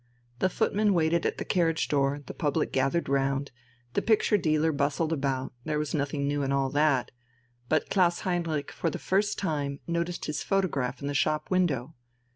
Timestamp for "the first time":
8.89-9.79